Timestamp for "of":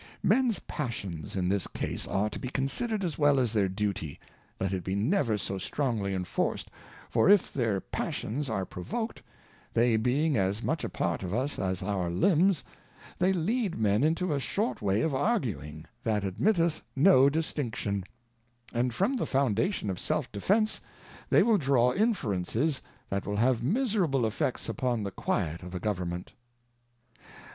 11.21-11.35, 15.01-15.13, 19.91-19.99, 25.61-25.75